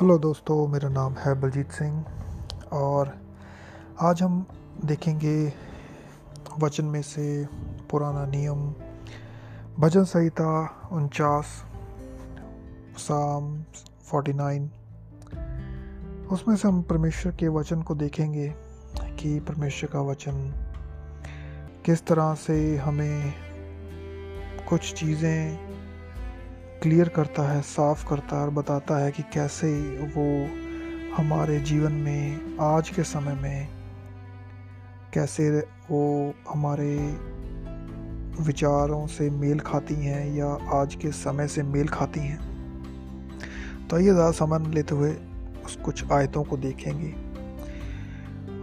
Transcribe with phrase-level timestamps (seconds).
[0.00, 2.04] Hello दोस्तों, मेरा नाम है बलजीत सिंह
[2.72, 3.18] और
[4.00, 4.46] आज हम
[4.84, 5.52] देखेंगे
[6.58, 7.46] वचन में से
[7.90, 8.74] पुराना नियम,
[9.78, 11.46] भजन संहिता उनचास,
[12.98, 13.64] साम
[14.02, 14.70] फोर्टी नाइन।
[16.32, 18.48] उसमें से हम परमेश्वर के वचन को देखेंगे
[19.00, 20.52] कि परमेश्वर का वचन
[21.86, 23.34] किस तरह से हमें
[24.68, 25.67] कुछ चीज़ें
[26.88, 29.72] क्लियर करता है, साफ़ करता है और बताता है कि कैसे
[30.14, 30.24] वो
[31.16, 33.68] हमारे जीवन में, आज के समय में,
[35.14, 35.48] कैसे
[35.90, 36.94] वो हमारे
[38.42, 42.38] विचारों से मेल खाती हैं या आज के समय से मेल खाती हैं।
[43.88, 45.12] तो आइए ज़्यादा समझ लेते हुए
[45.64, 47.12] उस कुछ आयतों को देखेंगे।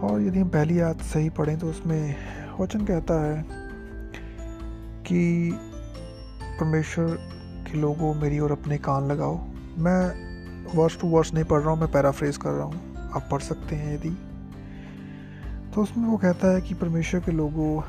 [0.00, 2.16] और यदि हम पहली आयत सही पढ़ें तो उसमें
[2.60, 3.44] वचन कहता है
[5.06, 5.52] कि
[6.42, 7.35] परमेश्वर
[7.76, 9.38] लोगों मेरी और अपने कान लगाओ।
[9.78, 10.00] मैं
[10.74, 13.76] वर्ष टू वर्ष नहीं पढ़ रहा हूँ, मैं पैराफ्रेज कर रहा हूँ। आप पढ़ सकते
[13.76, 14.10] हैं यदि।
[15.74, 17.80] तो उसमें वो कहता है कि परमेश्वर के लोगों,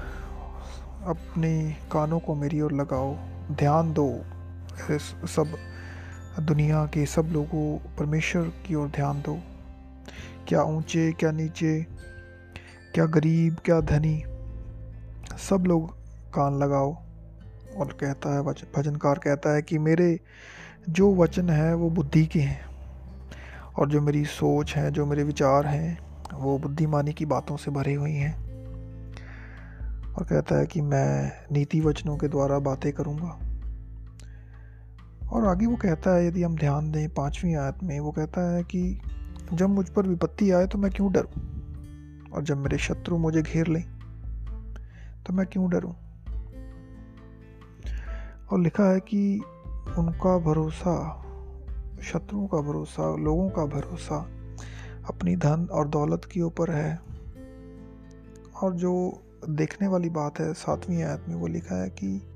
[1.08, 3.16] अपने कानों को मेरी ओर लगाओ।
[3.52, 4.10] ध्यान दो।
[5.28, 5.58] सब
[6.40, 9.38] दुनिया के सब लोगों, परमेश्वर की ओर ध्यान दो।
[10.48, 11.82] क्या ऊँचे, क्या नीचे,
[12.94, 14.24] क्या गरीब, क्या धनी,
[15.50, 15.92] सब लोग
[16.34, 16.96] कान लगाओ।
[17.78, 20.20] और कहता है वचन भजनकार कहता है कि मेरे
[20.90, 22.66] जो वचन हैं, वो बुद्धि के हैं।
[23.80, 26.00] और जो मेरी सोच है, जो मेरे विचार हैं,
[26.34, 28.48] वो बुद्धिमानी की बातों से भरे हुई हैं।
[30.14, 33.40] और कहता है कि मैं नीति वचनों के द्वारा बातें करूँगा।
[35.30, 38.64] और आगे वो कहता है, यदि हम ध्यान दें पाँचवीं आयत में, वो कहता है
[38.64, 39.02] कि
[39.54, 41.42] जब मुझ पर विपत्ति आए तो मैं क्यों डरूं?
[42.30, 43.84] और जब मेरे शत्रु मुझे घेर लें
[45.26, 45.94] तो मैं क्यों डरूं?
[48.52, 49.42] और लिखा है कि
[49.98, 51.24] उनका भरोसा,
[52.02, 54.30] शत्रुओं का भरोसा, लोगों का भरोसा
[55.10, 57.02] अपनी धन और दौलत के ऊपर है।
[58.64, 62.28] और जो देखने वाली बात है, सातवीं आयत में वो लिखा है कि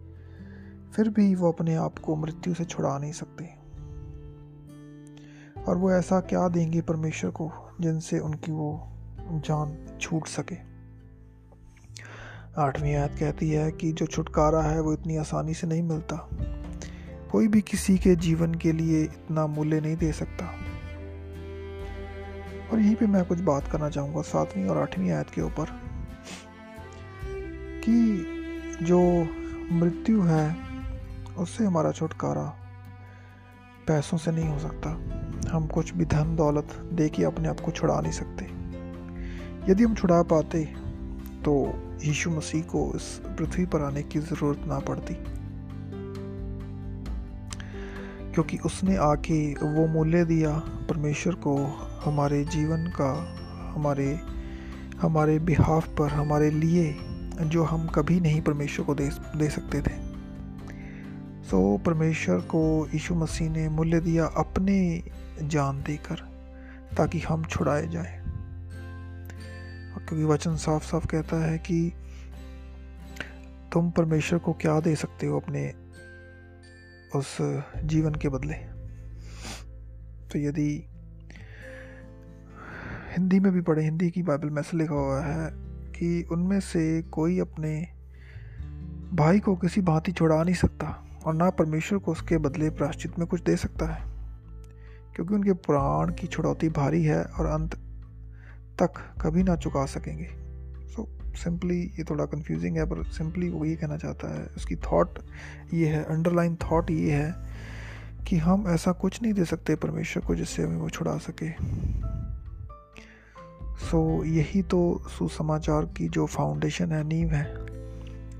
[0.95, 3.49] फिर भी वो अपने आप को मृत्यु से छुड़ा नहीं सकते।
[5.63, 8.87] और वो ऐसा क्या देंगे परमेश्वर को, जिनसे उनकी वो
[9.19, 10.70] जान छूट सके?
[12.57, 16.29] आठवीं आयत कहती है कि जो छुटकारा है वो इतनी आसानी से नहीं मिलता।
[17.31, 20.45] कोई भी किसी के जीवन के लिए इतना मूल्य नहीं दे सकता।
[22.71, 25.65] और यहीं पे मैं कुछ बात करना चाहूँगा सातवीं और आठवीं आयत के ऊपर।
[27.85, 28.25] कि
[28.81, 29.27] जो
[29.71, 30.55] मृत्यु है,
[31.37, 32.53] उससे हमारा छुटकारा
[33.87, 34.89] पैसों से नहीं हो सकता।
[35.51, 38.45] हम कुछ भी धन दौलत दे के अपने आप को छुड़ा नहीं सकते।
[39.71, 40.90] यदि हम छुड़ा पाते
[41.45, 45.13] तो यीशु मसीह को इस पृथ्वी पर आने की ज़रूरत ना पड़ती।
[48.33, 50.57] क्योंकि उसने आके वो मूल्य दिया
[50.89, 51.57] परमेश्वर को
[52.05, 53.37] हमारे जीवन का
[53.71, 54.19] हमारे
[55.01, 56.97] हमारे बिहाफ पर हमारे लिए
[57.41, 60.11] जो हम कभी नहीं परमेश्वर को दे दे सकते थे।
[61.43, 65.03] सो so, परमेश्वर को यीशु मसीह ने मूल्य दिया अपने
[65.43, 66.15] जान देकर
[66.97, 68.20] ताकि हम छुड़ाए जाएँ।
[69.99, 71.93] क्योंकि वचन साफ़ साफ़ कहता है कि
[73.73, 75.73] तुम परमेश्वर को क्या दे सकते हो अपने
[77.15, 77.37] उस
[77.83, 78.53] जीवन के बदले?
[80.27, 80.87] तो यदि
[83.17, 85.51] हिंदी में भी पढ़े, हिंदी की बाइबल में से लिखा हुआ है
[85.91, 87.87] कि उनमें से कोई अपने
[89.13, 93.27] भाई को किसी भांति छुड़ा नहीं सकता और ना परमेश्वर को उसके बदले प्राश्चित में
[93.27, 94.11] कुछ दे सकता है।
[95.15, 97.90] क्योंकि उनके प्राण की छुड़ौती भारी है और अंत
[98.81, 100.27] तक कभी ना चुका सकेंगे।
[100.87, 105.19] सो सिंपली ये थोड़ा कंफ्यूजिंग है पर सिंपली वो ये कहना चाहता है उसकी थॉट
[105.73, 107.33] ये है अंडरलाइन थॉट ये है
[108.27, 111.51] कि हम ऐसा कुछ नहीं दे सकते परमेश्वर को जिससे हमें वो छुड़ा सके।
[113.81, 117.55] सो so, यही तो सुसमाचार की जो फाउंडेशन है नींव है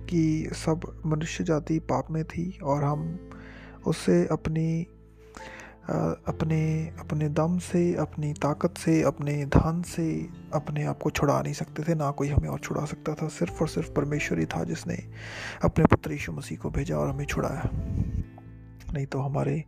[0.09, 3.29] कि सब मनुष्य जाति पाप में थी और हम
[3.87, 4.87] उससे अपनी
[5.89, 11.53] अपने अपने दम से, अपनी ताकत से, अपने धन से अपने आप को छुड़ा नहीं
[11.53, 14.63] सकते थे, ना कोई हमें और छुड़ा सकता था। सिर्फ़ और सिर्फ़ परमेश्वर ही था
[14.63, 14.97] जिसने
[15.63, 17.69] अपने पुत्र यीशु मसीह को भेजा और हमें छुड़ाया।
[18.93, 19.63] नहीं तो हमारे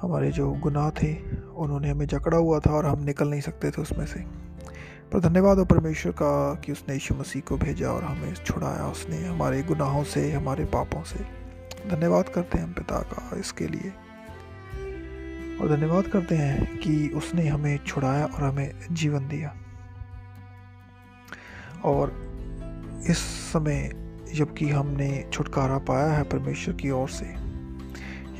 [0.00, 3.82] हमारे जो गुनाह थे, उन्होंने हमें जकड़ा हुआ था और हम निकल नहीं सकते थे
[3.82, 4.20] उसमें से।
[5.12, 9.24] पर धन्यवाद हो परमेश्वर का कि उसने यीशु मसीह को भेजा और हमें छुड़ाया उसने
[9.24, 11.18] हमारे गुनाहों से, हमारे पापों से।
[11.88, 13.92] धन्यवाद करते हैं हम पिता का इसके लिए।
[15.60, 19.54] और धन्यवाद करते हैं कि उसने हमें छुड़ाया और हमें जीवन दिया।
[21.84, 22.12] और
[23.10, 23.18] इस
[23.52, 23.90] समय
[24.34, 27.26] जबकि हमने छुटकारा पाया है परमेश्वर की ओर से,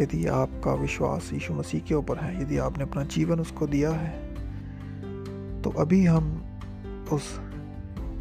[0.00, 4.12] यदि आपका विश्वास यीशु मसीह के ऊपर है, यदि आपने अपना जीवन उसको दिया है
[5.62, 6.34] तो अभी हम
[7.12, 7.38] उस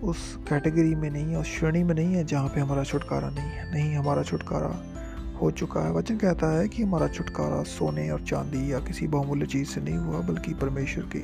[0.04, 0.20] उस
[0.50, 3.72] कैटेगरी में नहीं है, उस श्रेणी में नहीं है जहाँ पे हमारा छुटकारा नहीं है।
[3.74, 4.68] नहीं, हमारा छुटकारा
[5.42, 9.46] हो चुका है। वचन कहता है कि हमारा छुटकारा सोने और चांदी या किसी बहुमूल्य
[9.46, 11.20] चीज़ से नहीं हुआ बल्कि परमेश्वर के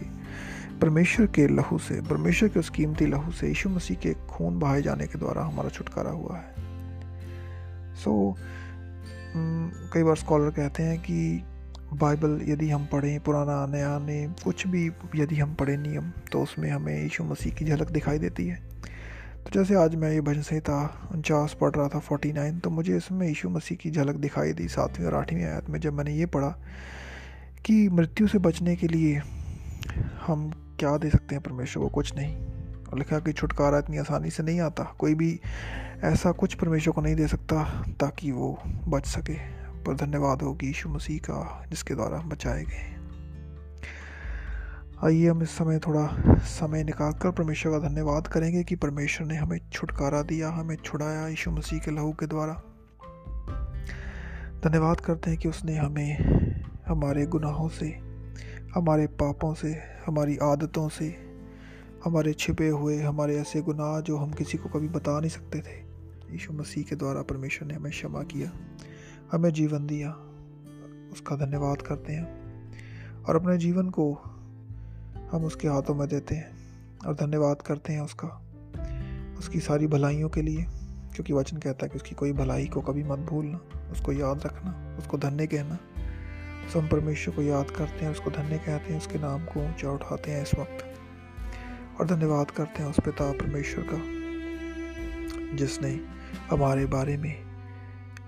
[0.80, 4.82] परमेश्वर के लहू से परमेश्वर के उस कीमती लहू से यीशु मसीह के खून बहाए
[4.82, 6.54] जाने के द्वारा हमारा छुटकारा हुआ है।
[7.96, 8.42] सो so,
[9.94, 11.44] कई बार स्कॉलर कहते हैं कि
[11.94, 16.70] बाइबल यदि हम पढ़ें पुराना नया ने कुछ भी यदि हम पढ़ें नियम तो उसमें
[16.72, 18.75] हमें यीशु मसीह की झलक दिखाई देती है।
[19.46, 22.98] तो जैसे आज मैं ये भजन संहिता उनचास पढ़ रहा था, फोर्टी नाइन तो मुझे
[22.98, 26.26] इसमें यीशु मसीह की झलक दिखाई दी सातवीं और आठवीं आयत में जब मैंने ये
[26.26, 26.50] पढ़ा
[27.66, 29.22] कि मृत्यु से बचने के लिए
[30.28, 30.50] हम
[30.80, 31.90] क्या दे सकते हैं परमेश्वर को?
[31.90, 32.36] कुछ नहीं।
[32.86, 35.40] और लिखा कि छुटकारा इतनी आसानी से नहीं आता। कोई भी
[36.04, 39.38] ऐसा कुछ परमेश्वर को नहीं दे सकता ताकि वो बच सके।
[39.84, 43.05] पर धन्यवाद हो कि यीशु मसीह का, जिसके द्वारा बचाए गए
[45.06, 49.36] आइए हम इस समय थोड़ा समय निकाल कर परमेश्वर का धन्यवाद करेंगे कि परमेश्वर ने
[49.36, 52.54] हमें छुटकारा दिया, हमें छुड़ाया यीशु मसीह के लहू के द्वारा।
[54.66, 56.18] धन्यवाद करते हैं कि उसने हमें,
[56.88, 57.88] हमारे गुनाहों से,
[58.76, 61.16] हमारे पापों से, हमारी आदतों से,
[62.06, 65.86] हमारे छिपे हुए, हमारे ऐसे गुनाह जो हम किसी को कभी बता नहीं सकते थे,
[66.32, 68.52] यीशु मसीह के द्वारा परमेश्वर ने हमें क्षमा किया,
[69.32, 70.10] हमें जीवन दिया।
[71.12, 72.46] उसका धन्यवाद करते हैं।
[73.24, 74.22] और अपने जीवन को
[75.36, 76.52] हम उसके हाथों में देते हैं
[77.08, 78.28] और धन्यवाद करते हैं उसका,
[79.40, 80.66] उसकी सारी भलाइयों के लिए,
[81.14, 83.60] क्योंकि वचन कहता है कि उसकी कोई भलाई को कभी मत भूलना,
[83.92, 85.80] उसको याद रखना, उसको धन्य कहना।
[86.74, 89.92] सो हम परमेश्वर को याद करते हैं, उसको धन्य कहते हैं, उसके नाम को ऊँचा
[89.92, 90.86] उठाते हैं इस वक्त।
[92.00, 93.98] और धन्यवाद करते हैं उस पिता परमेश्वर का,
[95.56, 96.00] जिसने
[96.50, 97.36] हमारे बारे में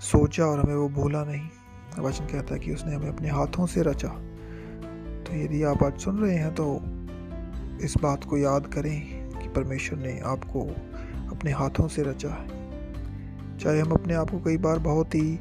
[0.02, 1.50] सोचा और हमें वो भूला नहीं।
[2.00, 4.10] वचन कहता है कि उसने हमें अपने हाथों से रचा।
[5.24, 6.80] तो यदि आप आज सुन रहे हैं तो
[7.82, 10.62] इस बात को याद करें कि परमेश्वर ने आपको
[11.36, 12.48] अपने हाथों से रचा है।
[13.58, 15.38] चाहे हम अपने आप को कई बार बहुत ही,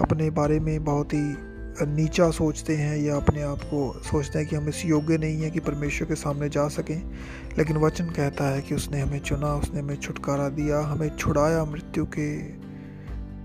[0.00, 4.56] अपने बारे में बहुत ही नीचा सोचते हैं या अपने आप को सोचते हैं कि
[4.56, 7.10] हम इस योग्य नहीं हैं कि परमेश्वर के सामने जा सकें,
[7.58, 12.04] लेकिन वचन कहता है कि उसने हमें चुना, उसने हमें छुटकारा दिया, हमें छुड़ाया मृत्यु
[12.04, 12.38] के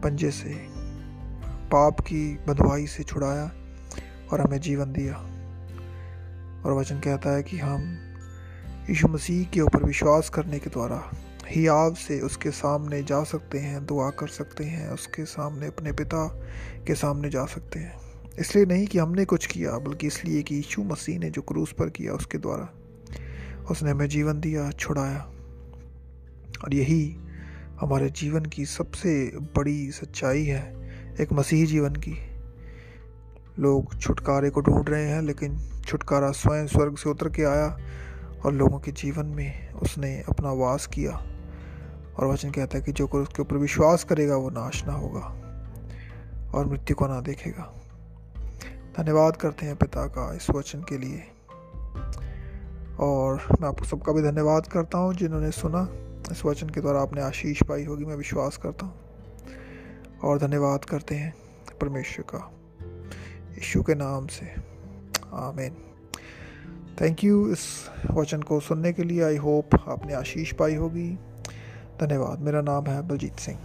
[0.01, 0.53] पंजे से,
[1.45, 3.51] पाप की बदवाई से छुड़ाया
[4.31, 5.15] और हमें जीवन दिया।
[6.65, 7.97] और वचन कहता है कि हम
[8.89, 11.11] यीशु मसीह के ऊपर विश्वास करने के द्वारा
[11.47, 16.27] हियाव से उसके सामने जा सकते हैं, दुआ कर सकते हैं, उसके सामने, अपने पिता
[16.87, 17.99] के सामने जा सकते हैं।
[18.39, 21.89] इसलिए नहीं कि हमने कुछ किया, बल्कि इसलिए कि यीशु मसीह ने जो क्रूस पर
[21.89, 22.69] किया उसके द्वारा,
[23.71, 25.31] उसने हमें जीवन दिया, छुड़ाया।
[26.63, 27.15] और यही
[27.81, 30.73] हमारे जीवन की सबसे बड़ी सच्चाई है,
[31.21, 32.17] एक मसीही जीवन की।
[33.59, 37.77] लोग छुटकारे को ढूंढ रहे हैं, लेकिन छुटकारा स्वयं स्वर्ग से उतर के आया
[38.45, 41.27] और लोगों के जीवन में उसने अपना वास किया।
[42.19, 45.21] और वचन कहता है कि जो कोई उसके ऊपर विश्वास करेगा, वो नाश ना होगा
[46.55, 47.73] और मृत्यु को ना देखेगा।
[48.97, 51.23] धन्यवाद करते हैं पिता का इस वचन के लिए।
[52.99, 55.87] और मैं आपको सबका भी धन्यवाद करता हूँ जिन्होंने सुना।
[56.31, 58.95] इस वचन के द्वारा आपने आशीष पाई होगी, मैं विश्वास करता हूँ।
[60.23, 61.33] और धन्यवाद करते हैं
[61.81, 62.51] परमेश्वर का।
[63.51, 64.45] यीशु के नाम से।
[65.33, 65.90] आमीन।
[67.01, 67.67] थैंक यू इस
[68.11, 71.09] वचन को सुनने के लिए। आई होप आपने आशीष पाई होगी।
[72.01, 73.59] धन्यवाद। मेरा नाम है बलजीत सिंह।